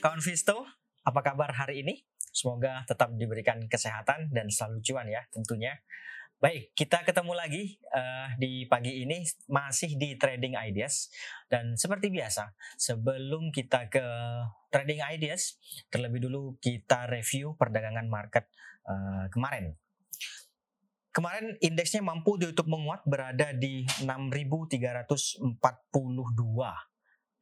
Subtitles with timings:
[0.00, 0.66] Kawan Visto.
[1.06, 2.02] Apa kabar hari ini?
[2.34, 5.72] Semoga tetap diberikan kesehatan dan selalu cuan ya tentunya.
[6.36, 11.08] Baik, kita ketemu lagi uh, di pagi ini masih di Trading Ideas
[11.48, 14.04] dan seperti biasa sebelum kita ke
[14.68, 15.56] Trading Ideas
[15.88, 18.52] terlebih dulu kita review perdagangan market
[18.84, 19.72] uh, kemarin.
[21.08, 25.56] Kemarin indeksnya mampu ditutup menguat berada di 6.342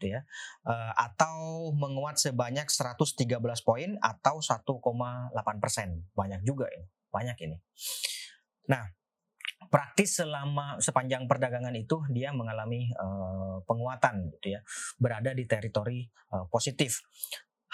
[0.05, 0.21] gitu ya.
[0.69, 6.05] Uh, atau menguat sebanyak 113 poin atau 1,8 persen.
[6.13, 7.57] Banyak juga ini banyak ini.
[8.67, 8.83] Nah
[9.71, 14.61] praktis selama sepanjang perdagangan itu dia mengalami uh, penguatan gitu ya.
[14.99, 16.03] Berada di teritori
[16.35, 16.99] uh, positif.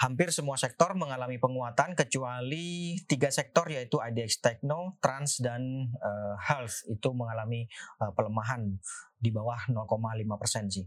[0.01, 6.89] Hampir semua sektor mengalami penguatan kecuali tiga sektor yaitu IDX Techno, Trans dan uh, Health
[6.89, 7.69] itu mengalami
[8.01, 8.81] uh, pelemahan
[9.21, 10.85] di bawah 0,5 persen sih.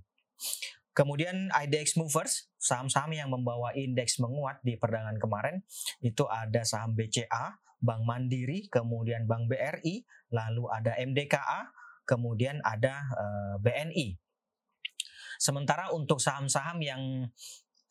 [0.95, 5.59] Kemudian IDX Movers, saham-saham yang membawa indeks menguat di perdagangan kemarin,
[5.98, 11.75] itu ada saham BCA, Bank Mandiri, kemudian Bank BRI, lalu ada MDKA,
[12.06, 14.09] kemudian ada eh, BNI.
[15.36, 17.03] Sementara untuk saham-saham yang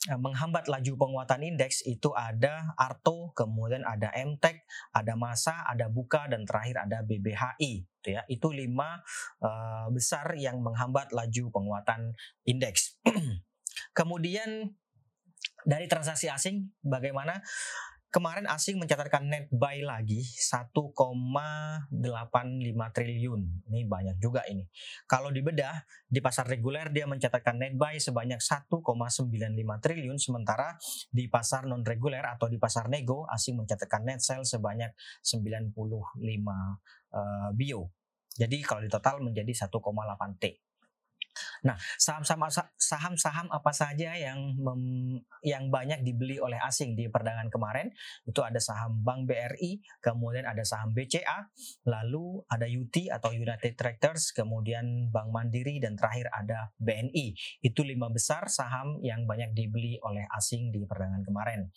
[0.03, 6.43] menghambat laju penguatan indeks itu ada Arto, kemudian ada MTEK, ada Masa, ada Buka, dan
[6.43, 7.87] terakhir ada BBHI.
[8.03, 8.99] Itu ya, itu lima
[9.39, 12.11] uh, besar yang menghambat laju penguatan
[12.43, 12.99] indeks.
[13.97, 14.75] kemudian
[15.63, 17.39] dari transaksi asing, bagaimana
[18.13, 21.89] Kemarin asing mencatatkan net buy lagi 1,85
[22.93, 23.41] triliun.
[23.73, 24.69] Ini banyak juga ini.
[25.09, 28.93] Kalau dibedah di pasar reguler dia mencatatkan net buy sebanyak 1,95
[29.81, 30.77] triliun sementara
[31.09, 34.93] di pasar non reguler atau di pasar nego asing mencatatkan net sell sebanyak
[35.25, 37.89] 95 uh, bio.
[38.37, 39.73] Jadi kalau di total menjadi 1,8
[40.37, 40.72] T.
[41.63, 41.77] Nah,
[42.77, 44.81] saham-saham apa saja yang mem,
[45.41, 47.89] yang banyak dibeli oleh asing di perdagangan kemarin?
[48.27, 51.49] Itu ada saham Bank BRI, kemudian ada saham BCA,
[51.87, 57.33] lalu ada UT atau United Tractors, kemudian Bank Mandiri dan terakhir ada BNI.
[57.63, 61.71] Itu lima besar saham yang banyak dibeli oleh asing di perdagangan kemarin.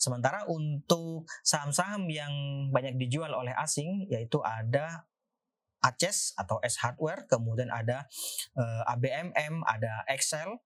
[0.00, 2.32] Sementara untuk saham-saham yang
[2.72, 5.04] banyak dijual oleh asing yaitu ada
[5.82, 8.06] Aces atau S Hardware, kemudian ada
[8.54, 10.62] uh, eh, ABMM, ada Excel,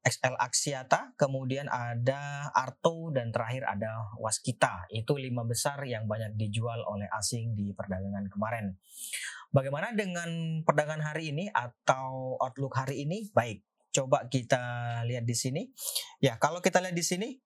[0.00, 4.88] XL Axiata, kemudian ada Arto dan terakhir ada Waskita.
[4.88, 8.80] Itu lima besar yang banyak dijual oleh asing di perdagangan kemarin.
[9.52, 13.28] Bagaimana dengan perdagangan hari ini atau outlook hari ini?
[13.34, 13.60] Baik,
[13.92, 14.62] coba kita
[15.04, 15.68] lihat di sini.
[16.22, 17.36] Ya, kalau kita lihat di sini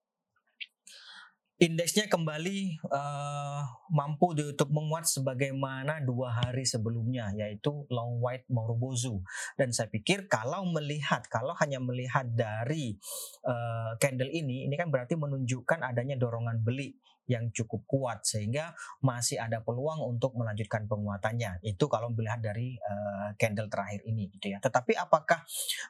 [1.54, 3.62] Indeksnya kembali uh,
[3.94, 9.22] mampu ditutup menguat sebagaimana dua hari sebelumnya yaitu long white Marubozu
[9.54, 12.98] dan saya pikir kalau melihat kalau hanya melihat dari
[13.46, 19.40] uh, candle ini ini kan berarti menunjukkan adanya dorongan beli yang cukup kuat sehingga masih
[19.40, 21.64] ada peluang untuk melanjutkan penguatannya.
[21.64, 24.60] Itu kalau melihat dari uh, candle terakhir ini gitu ya.
[24.60, 25.40] Tetapi apakah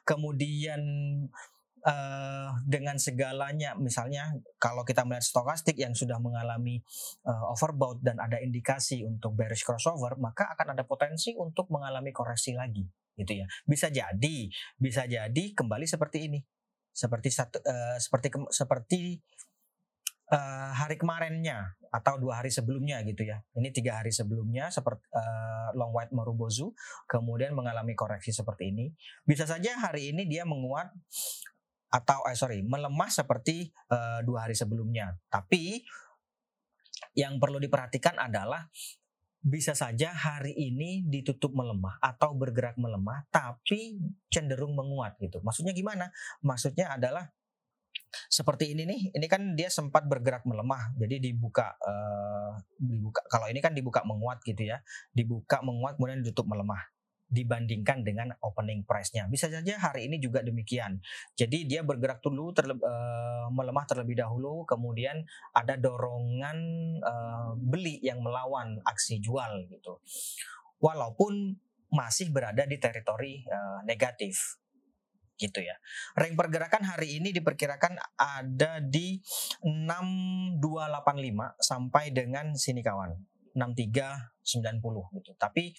[0.07, 0.79] kemudian
[1.85, 6.81] uh, dengan segalanya misalnya kalau kita melihat stokastik yang sudah mengalami
[7.29, 12.57] uh, overbought dan ada indikasi untuk bearish crossover maka akan ada potensi untuk mengalami koreksi
[12.57, 12.83] lagi
[13.15, 14.37] gitu ya bisa jadi
[14.75, 16.39] bisa jadi kembali seperti ini
[16.95, 18.99] seperti satu uh, seperti seperti
[20.31, 23.39] uh, hari kemarinnya atau dua hari sebelumnya gitu ya.
[23.55, 26.71] Ini tiga hari sebelumnya seperti uh, long white marubozu
[27.07, 28.91] kemudian mengalami koreksi seperti ini.
[29.23, 30.91] Bisa saja hari ini dia menguat
[31.95, 35.15] atau eh, sorry melemah seperti uh, dua hari sebelumnya.
[35.31, 35.79] Tapi
[37.15, 38.67] yang perlu diperhatikan adalah
[39.45, 45.39] bisa saja hari ini ditutup melemah atau bergerak melemah tapi cenderung menguat gitu.
[45.39, 46.11] Maksudnya gimana?
[46.43, 47.29] Maksudnya adalah
[48.31, 53.21] seperti ini nih, ini kan dia sempat bergerak melemah, jadi dibuka, uh, dibuka.
[53.27, 54.79] Kalau ini kan dibuka menguat gitu ya,
[55.11, 56.94] dibuka menguat kemudian ditutup melemah
[57.25, 59.25] dibandingkan dengan opening price-nya.
[59.25, 61.01] Bisa saja hari ini juga demikian.
[61.33, 66.57] Jadi dia bergerak dulu terleb, uh, melemah terlebih dahulu, kemudian ada dorongan
[67.01, 69.99] uh, beli yang melawan aksi jual gitu.
[70.79, 71.57] Walaupun
[71.89, 74.59] masih berada di teritori uh, negatif
[75.35, 75.75] gitu ya.
[76.15, 79.19] Rank pergerakan hari ini diperkirakan ada di
[79.63, 80.63] 6285
[81.59, 83.34] sampai dengan sini kawan.
[83.55, 85.31] 6390 gitu.
[85.39, 85.71] Tapi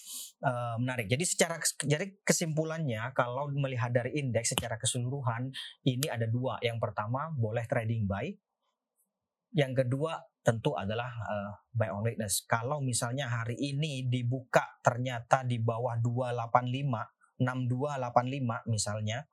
[0.43, 1.07] uh, menarik.
[1.13, 5.53] Jadi secara jadi kesimpulannya kalau melihat dari indeks secara keseluruhan
[5.85, 6.57] ini ada dua.
[6.65, 8.33] Yang pertama boleh trading buy.
[9.53, 12.49] Yang kedua tentu adalah uh, buy on weakness.
[12.49, 19.29] Kalau misalnya hari ini dibuka ternyata di bawah 285, 6285 misalnya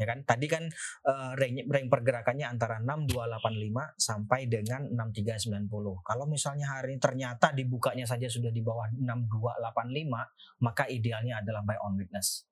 [0.00, 0.24] ya kan?
[0.24, 0.64] Tadi kan
[1.04, 5.68] uh, range, range pergerakannya antara 6285 sampai dengan 6390
[6.00, 11.76] kalau misalnya hari ini ternyata dibukanya saja sudah di bawah 6285 maka idealnya adalah buy
[11.84, 12.48] on weakness.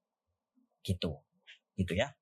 [0.85, 1.17] Gitu.
[1.73, 2.13] Gitu ya.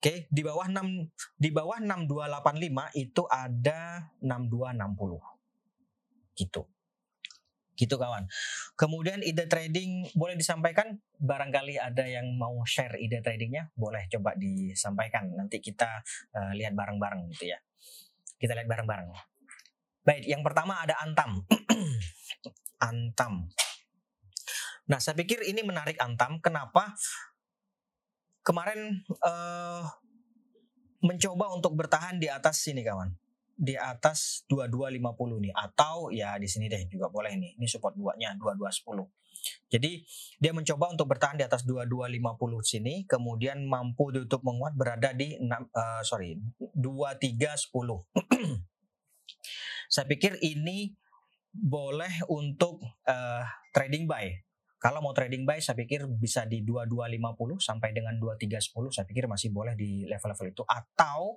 [0.00, 5.20] Oke di bawah 6 di bawah 6285 itu ada 6260
[6.40, 6.64] gitu
[7.80, 8.28] gitu kawan.
[8.76, 15.32] Kemudian ide trading boleh disampaikan barangkali ada yang mau share ide tradingnya boleh coba disampaikan
[15.32, 16.04] nanti kita
[16.36, 17.58] uh, lihat bareng-bareng gitu ya.
[18.36, 19.08] Kita lihat bareng-bareng.
[20.04, 21.44] Baik, yang pertama ada Antam.
[22.88, 23.48] Antam.
[24.88, 26.40] Nah, saya pikir ini menarik Antam.
[26.40, 26.96] Kenapa?
[28.40, 29.84] Kemarin uh,
[31.04, 33.19] mencoba untuk bertahan di atas sini kawan
[33.60, 37.60] di atas 2250 nih atau ya di sini deh juga boleh nih.
[37.60, 39.04] Ini support 2-nya 2210.
[39.68, 40.04] Jadi
[40.40, 42.16] dia mencoba untuk bertahan di atas 2250
[42.64, 46.40] sini kemudian mampu ditutup menguat berada di 6 uh, eh, sorry
[46.72, 47.36] 2310.
[49.92, 50.96] Saya pikir ini
[51.50, 52.80] boleh untuk
[53.10, 54.30] uh, trading buy.
[54.80, 59.52] Kalau mau trading buy saya pikir bisa di 2250 sampai dengan 2310 saya pikir masih
[59.52, 61.36] boleh di level-level itu atau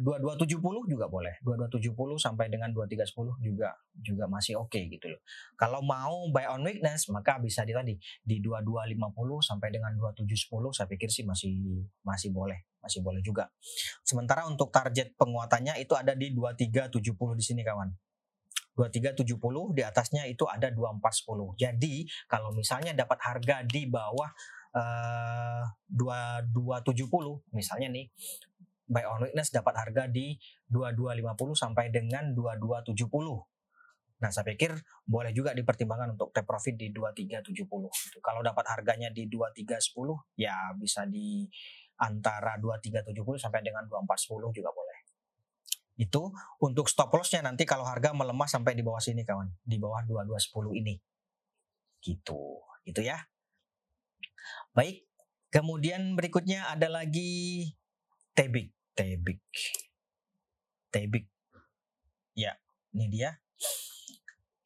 [0.00, 1.36] dua dua tujuh puluh juga boleh.
[1.44, 5.12] Dua dua tujuh puluh sampai dengan dua tiga sepuluh juga juga masih oke okay gitu
[5.12, 5.20] loh.
[5.60, 7.94] Kalau mau buy on weakness maka bisa di tadi
[8.24, 12.32] di dua dua lima puluh sampai dengan dua tujuh sepuluh saya pikir sih masih masih
[12.32, 13.52] boleh masih boleh juga.
[14.00, 17.92] Sementara untuk target penguatannya itu ada di dua tiga tujuh puluh di sini kawan.
[18.76, 21.56] 2370 di atasnya itu ada 2410.
[21.56, 24.28] Jadi kalau misalnya dapat harga di bawah
[24.76, 27.08] uh, 2270
[27.56, 28.06] misalnya nih
[28.86, 30.38] buy on weakness dapat harga di
[30.70, 32.96] 2250 sampai dengan 2270.
[34.16, 34.72] Nah, saya pikir
[35.04, 37.92] boleh juga dipertimbangkan untuk take profit di 2370.
[37.92, 38.18] Gitu.
[38.24, 41.44] Kalau dapat harganya di 2310, ya bisa di
[42.00, 44.98] antara 2370 sampai dengan 2410 juga boleh.
[45.96, 50.04] Itu untuk stop lossnya nanti kalau harga melemah sampai di bawah sini kawan, di bawah
[50.08, 50.94] 2210 ini.
[52.00, 52.40] Gitu,
[52.88, 53.20] gitu ya.
[54.76, 55.08] Baik,
[55.48, 57.64] kemudian berikutnya ada lagi
[58.36, 58.75] Tebik.
[58.96, 59.44] Tebik.
[60.88, 61.28] Tebik.
[62.32, 62.56] Ya,
[62.96, 63.36] ini dia.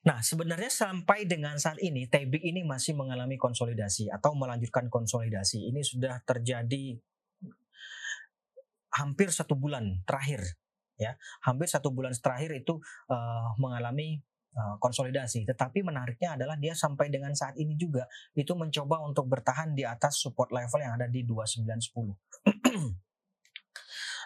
[0.06, 5.69] Nah, sebenarnya sampai dengan saat ini Tebik ini masih mengalami konsolidasi atau melanjutkan konsolidasi.
[5.69, 6.97] Ini sudah terjadi
[8.94, 10.47] hampir satu bulan terakhir,
[10.94, 12.79] ya, hampir satu bulan terakhir itu
[13.11, 14.23] uh, mengalami
[14.55, 15.43] uh, konsolidasi.
[15.44, 18.06] Tetapi menariknya adalah dia sampai dengan saat ini juga
[18.38, 22.15] itu mencoba untuk bertahan di atas support level yang ada di 2910.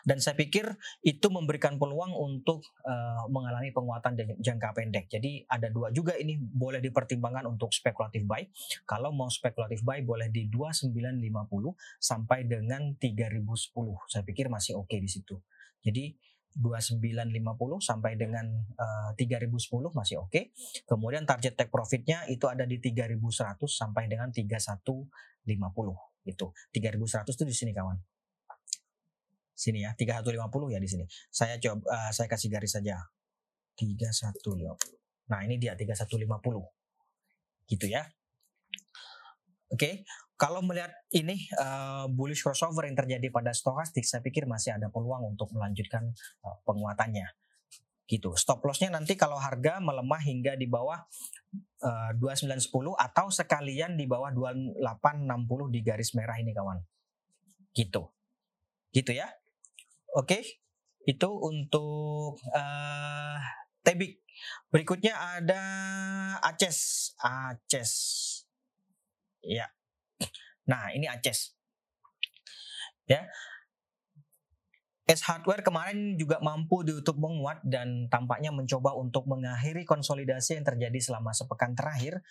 [0.05, 0.69] dan saya pikir
[1.01, 5.09] itu memberikan peluang untuk uh, mengalami penguatan jangka pendek.
[5.09, 8.45] Jadi ada dua juga ini boleh dipertimbangkan untuk spekulatif buy.
[8.85, 11.25] Kalau mau spekulatif buy boleh di 2950
[11.97, 14.13] sampai dengan 3010.
[14.13, 15.41] Saya pikir masih oke okay di situ.
[15.81, 16.13] Jadi
[16.55, 18.47] 2950 sampai dengan
[18.79, 20.31] uh, eh, 3010 masih oke.
[20.31, 20.55] Okay.
[20.87, 23.19] Kemudian target take profitnya itu ada di 3100
[23.67, 25.09] sampai dengan 3150
[26.29, 26.47] itu.
[26.77, 28.14] 3100 itu di sini kawan
[29.55, 31.05] sini ya 3150 ya di sini.
[31.31, 32.99] Saya coba uh, saya kasih garis saja.
[33.75, 36.31] 3150 nah ini dia 3150
[37.71, 38.05] gitu ya.
[39.73, 39.95] Oke okay.
[40.37, 45.35] kalau melihat ini uh, bullish crossover yang terjadi pada stokastik saya pikir masih ada peluang
[45.35, 46.13] untuk melanjutkan
[46.45, 47.25] uh, penguatannya.
[48.05, 48.37] Gitu.
[48.37, 51.01] Stop lossnya nanti kalau harga melemah hingga di bawah
[51.81, 52.69] uh, 2910
[53.01, 54.77] atau sekalian di bawah 2860
[55.73, 56.85] di garis merah ini kawan.
[57.73, 58.05] Gitu.
[58.93, 59.33] Gitu ya
[60.15, 60.43] Oke, okay?
[61.11, 63.39] itu untuk uh,
[63.83, 64.23] Tebik.
[64.71, 65.63] Berikutnya ada
[66.39, 67.11] Aces.
[67.19, 67.93] Aces.
[69.43, 69.75] Ya.
[70.71, 71.59] Nah, ini Aces.
[73.11, 73.27] Ya.
[75.05, 80.97] S Hardware kemarin juga mampu ditutup menguat dan tampaknya mencoba untuk mengakhiri konsolidasi yang terjadi
[81.03, 82.25] selama sepekan terakhir.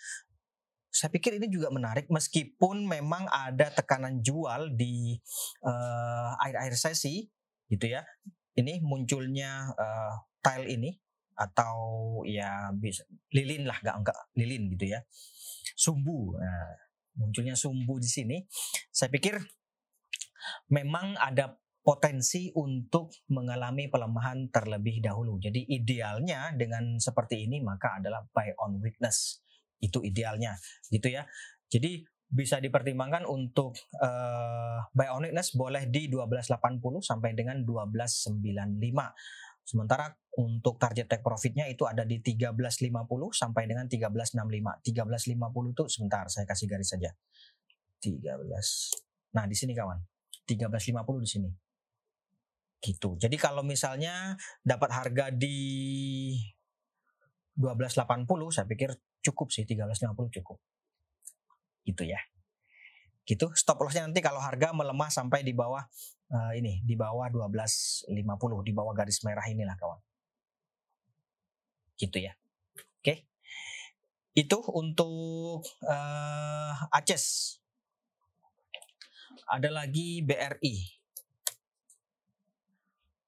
[0.87, 5.19] Saya pikir ini juga menarik meskipun memang ada tekanan jual di
[5.67, 7.29] uh, akhir-akhir sesi
[7.73, 8.05] gitu ya.
[8.53, 10.13] Ini munculnya uh,
[10.45, 10.91] tile ini
[11.33, 13.01] atau ya bisa
[13.33, 15.01] lilin lah gak enggak lilin gitu ya.
[15.73, 16.37] Sumbu.
[16.37, 16.69] Nah,
[17.17, 18.37] munculnya sumbu di sini.
[18.93, 19.41] Saya pikir
[20.69, 25.41] memang ada potensi untuk mengalami pelemahan terlebih dahulu.
[25.41, 29.41] Jadi idealnya dengan seperti ini maka adalah buy on weakness.
[29.81, 30.55] Itu idealnya
[30.93, 31.27] gitu ya.
[31.67, 36.49] Jadi bisa dipertimbangkan untuk uh, buy on weakness boleh di 1280
[37.05, 38.41] sampai dengan 1295.
[39.63, 40.09] Sementara
[40.41, 42.89] untuk target take profitnya itu ada di 1350
[43.37, 44.81] sampai dengan 1365.
[44.81, 47.13] 1350 itu sebentar saya kasih garis saja.
[48.01, 49.37] 13.
[49.37, 50.01] Nah, di sini kawan.
[50.49, 51.49] 1350 di sini.
[52.81, 53.15] Gitu.
[53.15, 54.35] Jadi kalau misalnya
[54.65, 55.55] dapat harga di
[57.55, 58.89] 1280 saya pikir
[59.21, 60.57] cukup sih 1350 cukup.
[61.83, 62.19] Gitu ya.
[63.23, 63.47] Gitu.
[63.55, 65.83] Stop lossnya nanti kalau harga melemah sampai di bawah
[66.31, 68.11] uh, ini, di bawah 1250,
[68.67, 69.99] di bawah garis merah inilah kawan.
[71.95, 72.35] Gitu ya.
[72.99, 73.27] Oke.
[74.35, 77.57] Itu untuk uh, Aces.
[79.47, 80.75] Ada lagi BRI.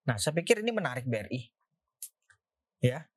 [0.05, 1.49] Nah, saya pikir ini menarik BRI.
[2.83, 3.07] Ya.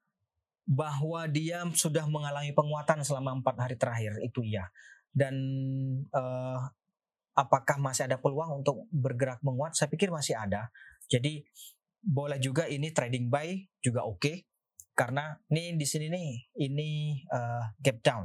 [0.69, 4.69] Bahwa dia sudah mengalami penguatan selama empat hari terakhir, itu iya.
[5.11, 5.35] Dan
[6.13, 6.61] uh,
[7.35, 9.75] apakah masih ada peluang untuk bergerak menguat?
[9.75, 10.71] Saya pikir masih ada.
[11.09, 11.43] Jadi
[11.99, 14.21] boleh juga ini trading buy juga oke.
[14.21, 14.37] Okay,
[14.95, 16.31] karena ini di sini nih,
[16.69, 18.25] ini uh, gap down.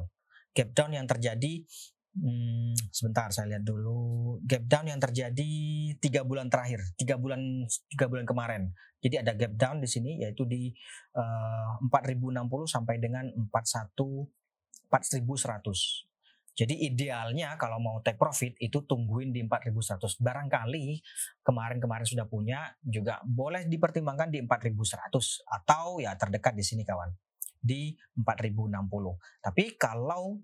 [0.54, 1.66] Gap down yang terjadi
[2.14, 5.50] Hmm, sebentar saya lihat dulu gap down yang terjadi
[5.98, 8.70] tiga bulan terakhir, tiga bulan tiga bulan kemarin.
[9.02, 10.70] Jadi ada gap down di sini yaitu di
[11.18, 14.30] uh, eh, 4060 sampai dengan 41
[14.94, 16.13] 4100.
[16.54, 20.22] Jadi idealnya kalau mau take profit itu tungguin di 4100.
[20.22, 21.02] Barangkali
[21.42, 27.10] kemarin-kemarin sudah punya juga boleh dipertimbangkan di 4100 atau ya terdekat di sini kawan
[27.58, 28.70] di 4060.
[29.42, 30.38] Tapi kalau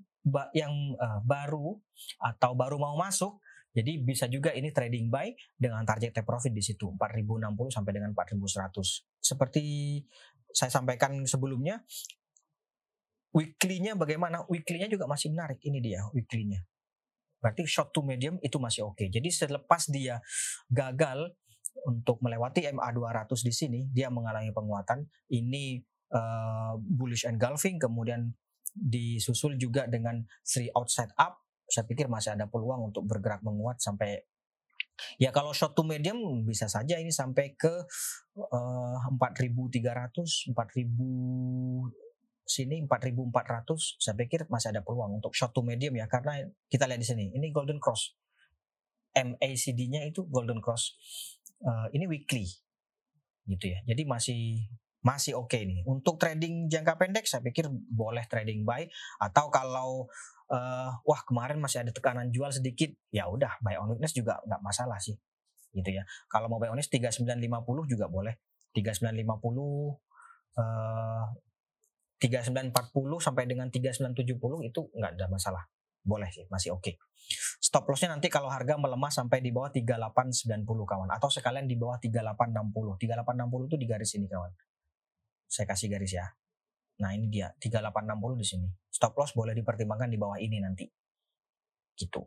[0.53, 1.77] yang uh, baru
[2.19, 3.39] atau baru mau masuk
[3.69, 8.11] jadi bisa juga ini trading buy dengan target take profit di situ 4060 sampai dengan
[8.17, 9.21] 4100.
[9.21, 9.65] Seperti
[10.49, 11.85] saya sampaikan sebelumnya
[13.35, 14.45] weekly-nya bagaimana?
[14.47, 16.63] Weekly-nya juga masih menarik ini dia weekly-nya.
[17.39, 18.99] Berarti short to medium itu masih oke.
[18.99, 19.07] Okay.
[19.07, 20.19] Jadi selepas dia
[20.67, 21.31] gagal
[21.87, 25.07] untuk melewati MA 200 di sini, dia mengalami penguatan.
[25.31, 25.79] Ini
[26.11, 28.35] uh, bullish engulfing kemudian
[28.75, 34.25] disusul juga dengan three outside up saya pikir masih ada peluang untuk bergerak menguat sampai
[35.21, 37.85] ya kalau short to medium bisa saja ini sampai ke
[38.35, 42.08] uh, 4300 4000
[42.49, 46.99] sini 4400 saya pikir masih ada peluang untuk short to medium ya karena kita lihat
[46.99, 48.17] di sini ini golden cross
[49.13, 50.97] MACD-nya itu golden cross
[51.61, 52.49] uh, ini weekly
[53.45, 54.65] gitu ya jadi masih
[54.99, 55.79] masih oke okay nih.
[55.87, 58.83] Untuk trading jangka pendek saya pikir boleh trading buy
[59.23, 60.11] atau kalau
[60.51, 64.61] uh, wah kemarin masih ada tekanan jual sedikit ya udah buy on weakness juga nggak
[64.63, 65.15] masalah sih
[65.71, 66.03] gitu ya.
[66.27, 68.35] Kalau mau buy on weakness 3950 juga boleh.
[68.75, 69.23] 3950
[70.59, 71.25] uh,
[72.19, 72.71] 3940
[73.23, 75.63] sampai dengan 3970 itu nggak ada masalah.
[75.99, 76.83] Boleh sih, masih oke.
[76.83, 76.95] Okay.
[77.59, 81.99] Stop lossnya nanti kalau harga melemah sampai di bawah 3890 kawan atau sekalian di bawah
[82.01, 82.99] 3860.
[82.99, 84.51] 3860 itu di garis ini kawan
[85.49, 86.29] saya kasih garis ya.
[87.01, 88.67] Nah ini dia 3860 di sini.
[88.93, 90.85] Stop loss boleh dipertimbangkan di bawah ini nanti.
[91.97, 92.21] Gitu.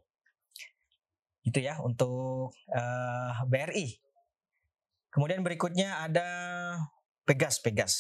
[1.46, 3.88] Gitu ya untuk uh, eh, BRI.
[5.14, 6.26] Kemudian berikutnya ada
[7.22, 7.94] Pegas Pegas.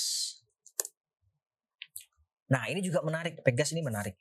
[2.52, 3.40] Nah ini juga menarik.
[3.40, 4.14] Pegas ini menarik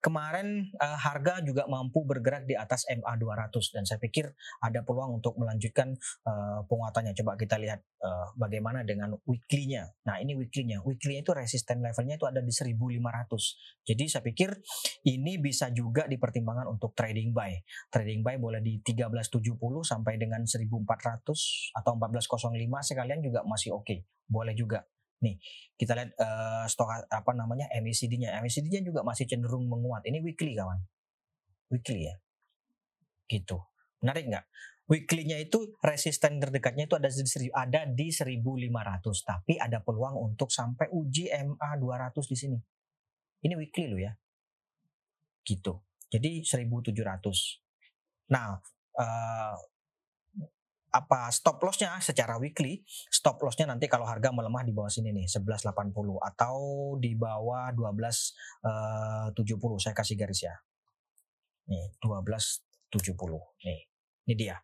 [0.00, 4.32] kemarin uh, harga juga mampu bergerak di atas MA 200 dan saya pikir
[4.64, 5.92] ada peluang untuk melanjutkan
[6.24, 7.12] uh, penguatannya.
[7.12, 9.92] Coba kita lihat uh, bagaimana dengan weekly-nya.
[10.08, 10.80] Nah, ini weekly-nya.
[10.82, 13.84] Weekly-nya itu resisten levelnya itu ada di 1500.
[13.84, 14.50] Jadi saya pikir
[15.04, 17.52] ini bisa juga dipertimbangkan untuk trading buy.
[17.92, 23.84] Trading buy boleh di 1370 sampai dengan 1400 atau 1405 sekalian juga masih oke.
[23.84, 24.00] Okay.
[24.24, 24.89] Boleh juga.
[25.20, 25.36] Nih,
[25.76, 28.40] kita lihat uh, stok apa namanya MACD-nya.
[28.40, 30.08] MACD-nya juga masih cenderung menguat.
[30.08, 30.80] Ini weekly kawan.
[31.68, 32.16] Weekly ya.
[33.28, 33.60] Gitu.
[34.00, 34.46] Menarik nggak?
[34.90, 40.90] Weekly-nya itu resisten terdekatnya itu ada di ada di 1500, tapi ada peluang untuk sampai
[40.90, 42.58] uji MA 200 di sini.
[43.46, 44.10] Ini weekly lo ya.
[45.46, 45.78] Gitu.
[46.10, 48.34] Jadi 1700.
[48.34, 48.58] Nah,
[48.98, 49.54] uh,
[50.90, 55.30] apa stop lossnya secara weekly stop lossnya nanti kalau harga melemah di bawah sini nih
[55.30, 56.56] 1180 atau
[56.98, 60.54] di bawah 1270 uh, saya kasih garis ya.
[61.70, 62.90] Nih 1270
[63.66, 63.80] nih
[64.26, 64.58] ini dia.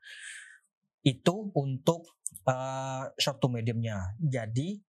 [1.06, 2.18] Itu untuk
[2.50, 4.18] uh, short to mediumnya.
[4.18, 4.82] Jadi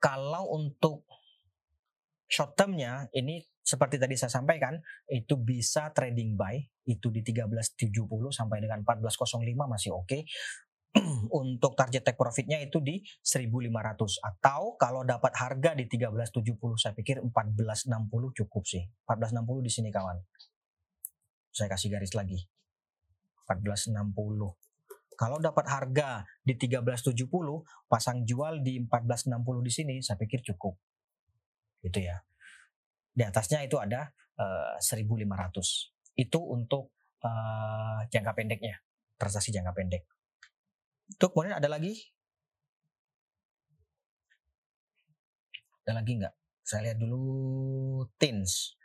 [0.00, 1.04] kalau untuk
[2.26, 4.78] short termnya ini seperti tadi saya sampaikan
[5.10, 6.54] itu bisa trading buy
[6.86, 7.98] itu di 1370
[8.30, 10.06] sampai dengan 1405 masih oke.
[10.06, 10.22] Okay.
[11.42, 17.20] untuk target take profitnya itu di 1500 atau kalau dapat harga di 1370 saya pikir
[17.26, 18.86] 1460 cukup sih.
[19.04, 20.16] 1460 di sini kawan.
[21.50, 22.38] Saya kasih garis lagi.
[23.50, 23.98] 1460
[25.16, 27.26] kalau dapat harga di 1370
[27.90, 30.78] pasang jual di 1460 di sini saya pikir cukup.
[31.82, 32.22] Gitu ya
[33.16, 36.20] di atasnya itu ada uh, eh, 1500.
[36.20, 36.92] Itu untuk
[37.24, 38.76] uh, jangka pendeknya.
[39.16, 40.04] transaksi jangka pendek.
[41.08, 41.96] Itu kemudian ada lagi?
[45.88, 46.34] Ada lagi nggak?
[46.60, 48.76] Saya lihat dulu tins.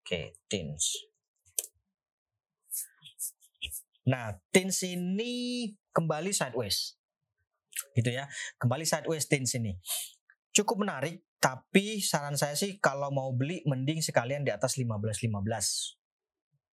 [0.00, 1.12] Oke, tins.
[4.08, 6.96] Nah, tins ini kembali sideways.
[7.92, 8.24] Gitu ya.
[8.56, 9.76] Kembali sideways tins ini.
[10.56, 15.26] Cukup menarik, tapi saran saya sih kalau mau beli mending sekalian di atas 15-15.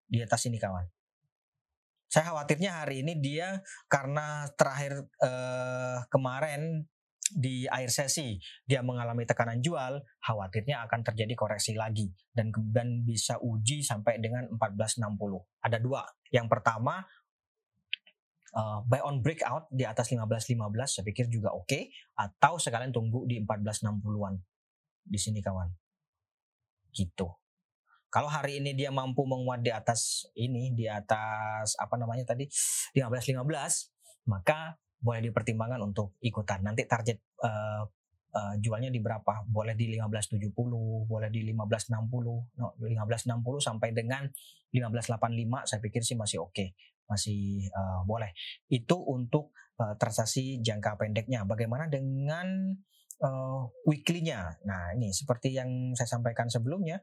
[0.05, 0.85] Di atas ini kawan.
[2.05, 6.85] Saya khawatirnya hari ini dia karena terakhir eh, kemarin
[7.29, 13.41] di akhir sesi dia mengalami tekanan jual, khawatirnya akan terjadi koreksi lagi dan kemudian bisa
[13.41, 15.65] uji sampai dengan 1460.
[15.65, 16.01] Ada dua.
[16.33, 17.05] Yang pertama
[18.53, 20.57] uh, buy on breakout di atas 1515
[20.89, 24.48] saya pikir juga oke okay, atau sekalian tunggu di 1460-an
[25.03, 25.69] di sini kawan.
[26.91, 27.27] Gitu.
[28.09, 32.49] Kalau hari ini dia mampu menguat di atas ini, di atas apa namanya tadi
[32.97, 33.45] 1515,
[34.25, 36.65] maka boleh dipertimbangkan untuk ikutan.
[36.65, 37.85] Nanti target uh,
[38.33, 39.45] uh, jualnya di berapa?
[39.45, 40.49] Boleh di 1570,
[41.05, 44.25] boleh di 1560, no, 1560 sampai dengan
[44.73, 46.73] 1585 saya pikir sih masih oke, okay.
[47.05, 48.33] masih uh, boleh.
[48.69, 51.45] Itu untuk uh, transaksi jangka pendeknya.
[51.45, 52.73] Bagaimana dengan
[53.23, 54.59] uh, weekly-nya?
[54.65, 56.99] Nah, ini seperti yang saya sampaikan sebelumnya,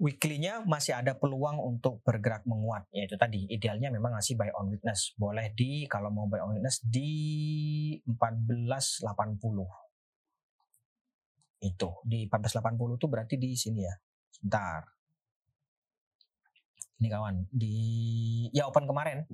[0.00, 2.88] weekly-nya masih ada peluang untuk bergerak menguat.
[2.90, 5.14] Yaitu tadi idealnya memang masih buy on weakness.
[5.16, 9.08] Boleh di kalau mau buy on weakness di 1480
[11.64, 13.94] itu di 1480 itu berarti di sini ya.
[14.28, 14.84] Sebentar.
[17.00, 17.76] Ini kawan di
[18.54, 19.26] ya open kemarin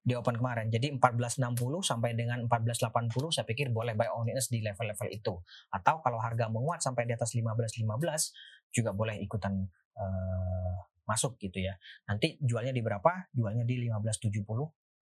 [0.00, 0.72] di open kemarin.
[0.72, 5.34] Jadi 1460 sampai dengan 1480 saya pikir boleh buy on di level-level itu.
[5.68, 9.60] Atau kalau harga menguat sampai di atas 1515 juga boleh ikutan
[10.00, 10.74] uh,
[11.04, 11.76] masuk gitu ya.
[12.08, 13.28] Nanti jualnya di berapa?
[13.36, 14.40] Jualnya di 1570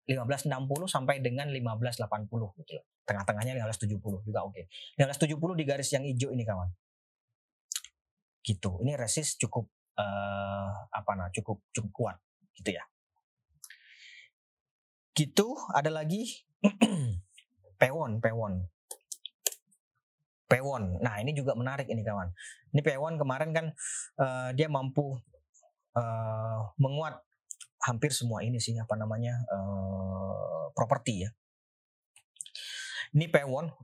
[0.08, 2.80] 1560 sampai dengan 1580 gitu.
[3.04, 4.56] Tengah-tengahnya 1570 juga oke.
[4.56, 4.64] Okay.
[4.96, 6.72] 1570 di garis yang hijau ini kawan.
[8.40, 8.70] Gitu.
[8.80, 9.68] Ini resist cukup
[10.00, 12.16] uh, apa nah cukup cukup kuat
[12.56, 12.84] gitu ya.
[15.18, 16.46] Gitu, ada lagi
[17.82, 18.70] pewon, pewon.
[20.46, 21.02] Pewon.
[21.02, 22.30] Nah, ini juga menarik ini kawan.
[22.70, 23.66] Ini pewon kemarin kan
[24.22, 25.18] uh, dia mampu
[25.98, 27.18] uh, menguat
[27.82, 31.30] hampir semua ini sih apa namanya uh, properti ya.
[33.10, 33.74] Ini pewon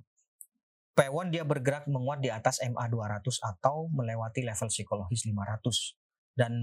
[0.94, 6.54] Pewon dia bergerak menguat di atas MA 200 atau melewati level psikologis 500 dan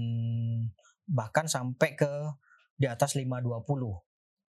[1.04, 2.08] bahkan sampai ke
[2.80, 3.68] di atas 520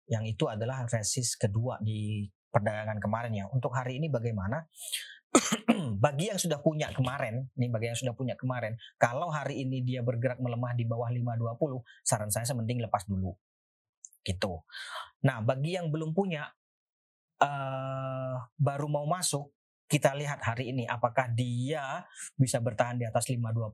[0.07, 3.45] yang itu adalah resist kedua di perdagangan kemarin ya.
[3.49, 4.61] Untuk hari ini bagaimana?
[6.03, 10.05] bagi yang sudah punya kemarin, nih bagi yang sudah punya kemarin, kalau hari ini dia
[10.05, 13.33] bergerak melemah di bawah 520, saran saya semending lepas dulu.
[14.21, 14.53] Gitu.
[15.25, 16.45] Nah, bagi yang belum punya
[17.41, 19.49] uh, baru mau masuk,
[19.89, 22.05] kita lihat hari ini apakah dia
[22.37, 23.73] bisa bertahan di atas 520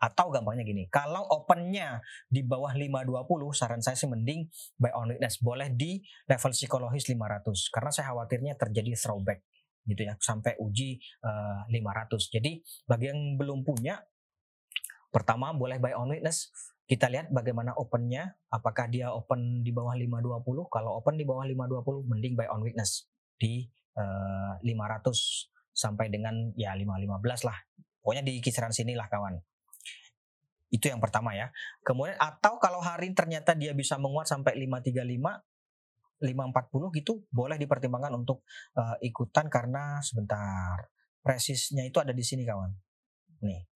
[0.00, 4.48] atau gampangnya gini, kalau opennya di bawah 520, saran saya sih mending
[4.80, 5.36] buy on weakness.
[5.44, 7.68] Boleh di level psikologis 500.
[7.68, 9.44] Karena saya khawatirnya terjadi throwback
[9.84, 12.32] gitu ya, sampai uji uh, eh, 500.
[12.32, 14.00] Jadi bagi yang belum punya,
[15.12, 16.48] pertama boleh buy on weakness.
[16.88, 20.42] Kita lihat bagaimana opennya, apakah dia open di bawah 520.
[20.72, 23.04] Kalau open di bawah 520, mending buy on weakness
[23.36, 23.68] di
[24.00, 27.58] uh, eh, 500 sampai dengan ya 515 lah.
[28.00, 29.49] Pokoknya di kisaran sini lah kawan.
[30.70, 31.50] Itu yang pertama ya.
[31.82, 35.18] Kemudian atau kalau hari ternyata dia bisa menguat sampai 535
[36.20, 38.44] 540 gitu boleh dipertimbangkan untuk
[38.76, 40.76] uh, ikutan karena sebentar
[41.24, 42.70] resistnya itu ada di sini kawan.
[43.44, 43.66] Nih.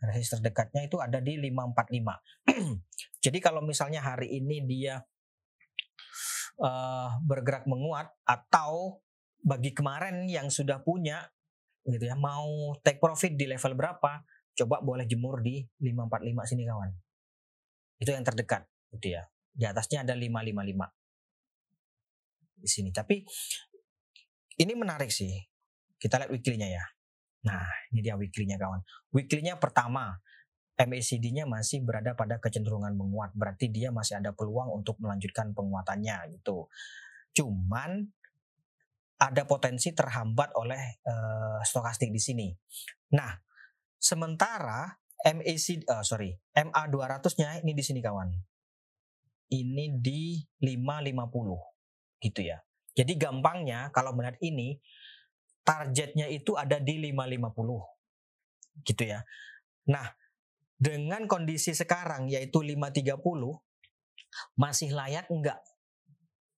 [0.00, 2.56] Resist terdekatnya itu ada di 545.
[3.24, 4.96] Jadi kalau misalnya hari ini dia
[6.64, 9.04] uh, bergerak menguat atau
[9.44, 11.20] bagi kemarin yang sudah punya
[11.84, 14.20] gitu ya mau take profit di level berapa
[14.60, 16.90] coba boleh jemur di 545 sini kawan.
[18.00, 19.24] Itu yang terdekat gitu ya.
[19.50, 22.92] Di atasnya ada 555 di sini.
[22.92, 23.24] Tapi
[24.60, 25.32] ini menarik sih.
[26.00, 26.84] Kita lihat weekly-nya ya.
[27.48, 28.84] Nah, ini dia weekly-nya kawan.
[29.12, 30.20] Weekly-nya pertama,
[30.76, 33.36] MACD-nya masih berada pada kecenderungan menguat.
[33.36, 36.68] Berarti dia masih ada peluang untuk melanjutkan penguatannya gitu.
[37.36, 38.08] Cuman
[39.20, 42.48] ada potensi terhambat oleh uh, stokastik di sini.
[43.12, 43.36] Nah,
[44.00, 48.32] Sementara MAC uh, sorry, MA 200-nya ini di sini kawan.
[49.52, 52.56] Ini di 550 gitu ya.
[52.96, 54.80] Jadi gampangnya kalau melihat ini
[55.62, 59.20] targetnya itu ada di 550 gitu ya.
[59.92, 60.08] Nah,
[60.80, 63.20] dengan kondisi sekarang yaitu 530
[64.54, 65.58] Masih layak enggak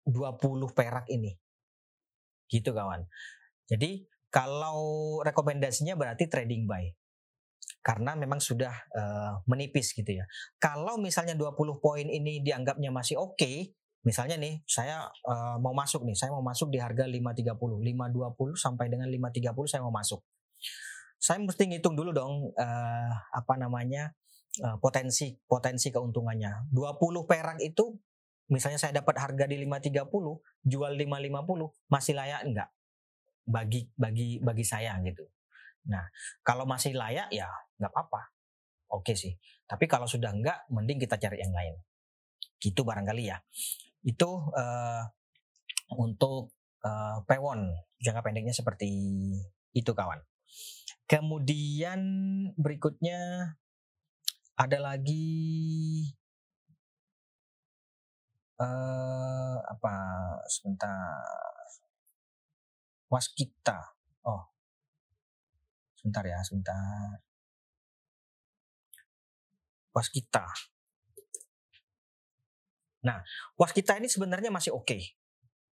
[0.04, 1.40] 20 perak ini?
[2.46, 3.08] Gitu kawan.
[3.64, 6.92] Jadi kalau rekomendasinya berarti trading buy.
[7.82, 10.24] Karena memang sudah uh, menipis gitu ya.
[10.62, 13.74] Kalau misalnya 20 poin ini dianggapnya masih oke, okay,
[14.06, 18.86] misalnya nih saya uh, mau masuk nih, saya mau masuk di harga 530, 520 sampai
[18.86, 20.22] dengan 530 saya mau masuk.
[21.18, 24.14] Saya mesti ngitung dulu dong uh, apa namanya
[24.62, 26.70] uh, potensi potensi keuntungannya.
[26.70, 27.98] 20 perak itu
[28.50, 30.06] misalnya saya dapat harga di 530,
[30.66, 32.68] jual 550, masih layak enggak?
[33.42, 35.26] Bagi bagi bagi saya gitu.
[35.88, 36.04] Nah,
[36.46, 38.30] kalau masih layak ya nggak apa-apa.
[38.92, 39.34] Oke sih.
[39.64, 41.74] Tapi kalau sudah enggak, mending kita cari yang lain.
[42.60, 43.40] Gitu barangkali ya.
[44.04, 45.02] Itu uh,
[45.96, 46.52] untuk
[46.84, 48.90] uh, pewon jangka pendeknya seperti
[49.72, 50.20] itu kawan.
[51.08, 52.00] Kemudian
[52.54, 53.52] berikutnya
[54.56, 55.32] ada lagi
[58.60, 59.94] uh, apa
[60.46, 61.24] sebentar
[63.08, 64.51] waskita oh
[66.02, 67.22] sebentar ya sebentar
[69.94, 70.46] waskita
[73.06, 73.22] nah
[73.54, 75.14] waskita ini sebenarnya masih oke okay.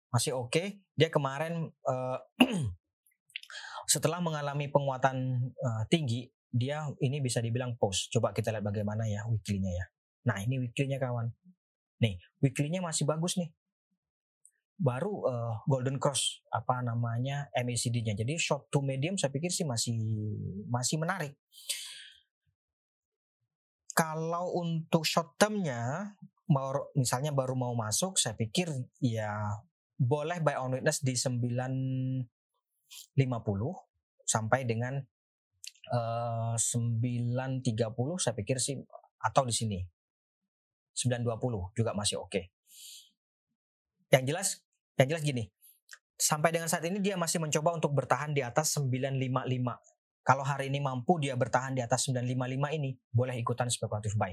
[0.08, 0.80] masih oke okay.
[0.96, 2.18] dia kemarin uh,
[3.92, 8.14] setelah mengalami penguatan uh, tinggi dia ini bisa dibilang post.
[8.14, 9.84] Coba kita lihat bagaimana ya weekly-nya ya.
[10.30, 11.34] Nah, ini weekly-nya kawan.
[11.98, 13.50] Nih, weekly-nya masih bagus nih.
[14.74, 18.18] Baru uh, golden cross apa namanya MACD-nya.
[18.18, 19.94] Jadi short to medium saya pikir sih masih
[20.66, 21.38] masih menarik.
[23.94, 26.14] Kalau untuk short term-nya
[26.98, 28.66] misalnya baru mau masuk, saya pikir
[28.98, 29.30] ya
[29.94, 32.26] boleh buy on witness di 950
[34.26, 34.98] sampai dengan
[35.94, 37.62] uh, eh, 9.30
[38.18, 38.80] saya pikir sih
[39.22, 39.78] atau di sini
[40.94, 42.30] 9.20 juga masih oke.
[42.30, 42.44] Okay.
[44.10, 44.48] Yang jelas
[44.98, 45.44] yang jelas gini.
[46.14, 49.34] Sampai dengan saat ini dia masih mencoba untuk bertahan di atas 955.
[50.24, 54.32] Kalau hari ini mampu dia bertahan di atas 955 ini, boleh ikutan spekulatif buy.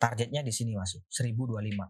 [0.00, 1.86] Targetnya di sini masih 1025.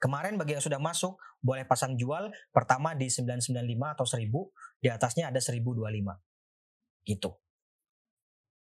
[0.00, 5.28] Kemarin bagi yang sudah masuk, boleh pasang jual pertama di 995 atau 1000, di atasnya
[5.28, 7.04] ada 1025.
[7.04, 7.30] Gitu.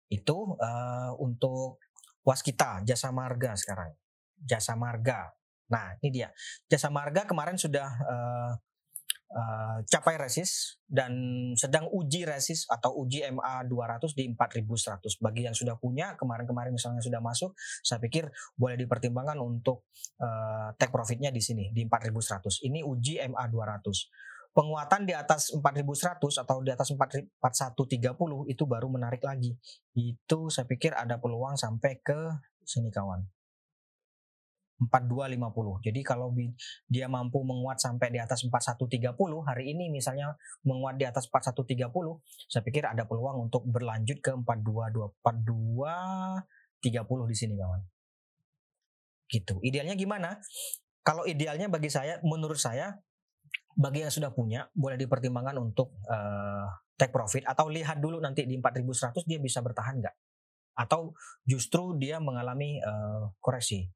[0.09, 1.79] Itu uh, untuk
[2.24, 3.92] waskita jasa marga sekarang.
[4.40, 5.29] Jasa marga.
[5.66, 6.29] Nah, ini dia.
[6.70, 8.52] Jasa marga kemarin sudah uh,
[9.33, 11.12] uh, capai resist dan
[11.59, 15.18] sedang uji resist atau uji MA 200 di 4100.
[15.18, 17.52] Bagi yang sudah punya kemarin-kemarin misalnya sudah masuk,
[17.83, 19.90] saya pikir boleh dipertimbangkan untuk
[20.22, 22.66] uh, take profitnya di sini di 4100.
[22.66, 29.20] Ini uji MA 200 penguatan di atas 4100 atau di atas 4130 itu baru menarik
[29.20, 29.52] lagi.
[29.92, 32.16] Itu saya pikir ada peluang sampai ke
[32.64, 33.36] sini kawan.
[34.76, 35.80] 4250.
[35.88, 36.28] Jadi kalau
[36.84, 39.16] dia mampu menguat sampai di atas 4130
[39.48, 40.36] hari ini misalnya
[40.68, 41.88] menguat di atas 4130,
[42.48, 45.16] saya pikir ada peluang untuk berlanjut ke 422
[46.84, 47.80] 4230 di sini kawan.
[49.26, 49.54] Gitu.
[49.64, 50.36] Idealnya gimana?
[51.00, 52.92] Kalau idealnya bagi saya menurut saya
[53.76, 58.56] bagi yang sudah punya boleh dipertimbangkan untuk uh, take profit atau lihat dulu nanti di
[58.56, 60.16] 4100 dia bisa bertahan nggak
[60.76, 61.16] atau
[61.48, 63.88] justru dia mengalami uh, koreksi.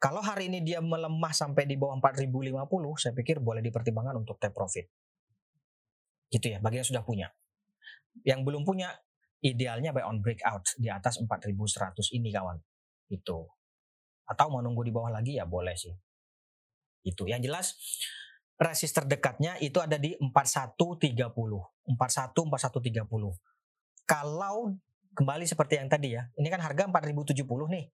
[0.00, 2.48] Kalau hari ini dia melemah sampai di bawah 4050,
[2.96, 4.88] saya pikir boleh dipertimbangkan untuk take profit.
[6.32, 7.28] Gitu ya, bagi yang sudah punya.
[8.24, 8.96] Yang belum punya,
[9.44, 12.56] idealnya buy on breakout di atas 4100 ini kawan.
[13.12, 13.44] Itu.
[14.24, 15.92] Atau mau nunggu di bawah lagi ya boleh sih.
[17.04, 17.28] Itu.
[17.28, 17.66] Yang jelas
[18.56, 21.28] resist terdekatnya itu ada di 4130.
[21.92, 23.36] 41 4130.
[24.08, 24.72] Kalau
[25.12, 26.24] kembali seperti yang tadi ya.
[26.40, 27.84] Ini kan harga 4070 nih.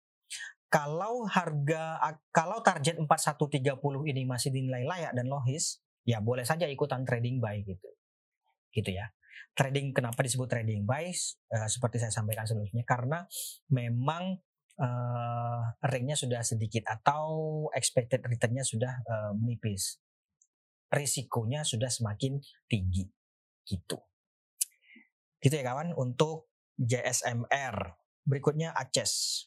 [0.76, 1.96] Kalau harga
[2.28, 3.80] kalau target 4130
[4.12, 7.88] ini masih dinilai layak dan logis, ya boleh saja ikutan trading buy gitu.
[8.76, 9.08] Gitu ya.
[9.56, 11.08] Trading kenapa disebut trading buy?
[11.48, 13.24] Uh, seperti saya sampaikan sebelumnya karena
[13.72, 14.36] memang
[14.76, 17.24] uh, ringnya sudah sedikit atau
[17.72, 19.96] expected returnnya sudah uh, menipis
[20.92, 22.36] risikonya sudah semakin
[22.68, 23.08] tinggi
[23.64, 23.96] gitu.
[25.40, 27.96] Gitu ya kawan untuk JSMR.
[28.28, 29.46] Berikutnya ACES.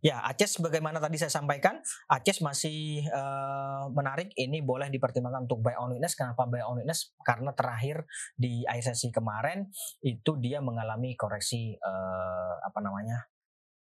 [0.00, 4.32] Ya, ACES bagaimana tadi saya sampaikan, ACES masih uh, menarik.
[4.32, 6.16] Ini boleh dipertimbangkan untuk buy on witness.
[6.16, 7.12] Kenapa buy on witness?
[7.20, 9.68] Karena terakhir di ICC kemarin
[10.00, 13.28] itu dia mengalami koreksi uh, apa namanya?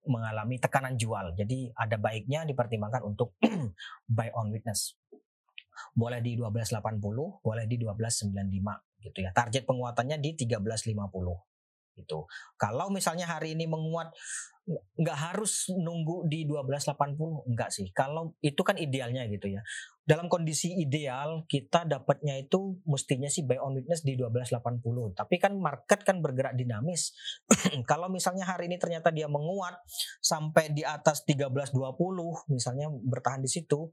[0.04, 1.32] mengalami tekanan jual.
[1.32, 3.40] Jadi ada baiknya dipertimbangkan untuk
[4.16, 5.00] buy on witness
[5.94, 9.30] boleh di 1280, boleh di 1295 gitu ya.
[9.34, 11.53] Target penguatannya di 1350.
[11.94, 12.26] Itu.
[12.58, 14.10] Kalau misalnya hari ini menguat
[14.96, 17.92] nggak harus nunggu di 1280 enggak sih.
[17.92, 19.60] Kalau itu kan idealnya gitu ya.
[20.04, 25.20] Dalam kondisi ideal kita dapatnya itu mestinya sih buy on weakness di 1280.
[25.20, 27.12] Tapi kan market kan bergerak dinamis.
[27.90, 29.76] Kalau misalnya hari ini ternyata dia menguat
[30.24, 31.76] sampai di atas 1320
[32.48, 33.92] misalnya bertahan di situ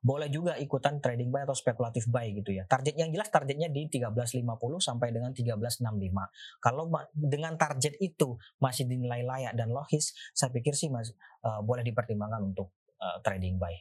[0.00, 2.64] boleh juga ikutan trading buy atau spekulatif buy gitu ya.
[2.66, 4.46] Target yang jelas targetnya di 1350
[4.78, 6.62] sampai dengan 1365.
[6.62, 11.12] Kalau dengan target itu masih dinilai layak dan logis, saya pikir sih mas,
[11.46, 13.74] uh, boleh dipertimbangkan untuk uh, trading buy.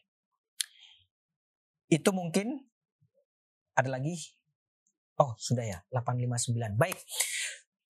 [1.89, 2.65] Itu mungkin
[3.75, 4.15] ada lagi?
[5.15, 6.75] Oh, sudah ya, 859.
[6.75, 6.97] Baik.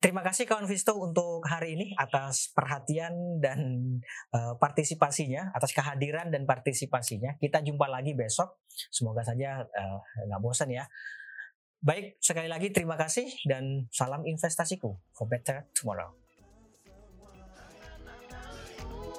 [0.05, 3.81] Terima kasih kawan Visto untuk hari ini atas perhatian dan
[4.37, 7.41] uh, partisipasinya, atas kehadiran dan partisipasinya.
[7.41, 8.61] Kita jumpa lagi besok.
[8.69, 9.97] Semoga saja eh,
[10.29, 10.85] nggak uh, bosan ya.
[11.81, 16.13] Baik, sekali lagi terima kasih dan salam investasiku for better tomorrow.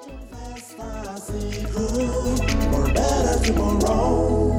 [0.07, 1.83] Investasiku
[2.71, 4.56] for better tomorrow.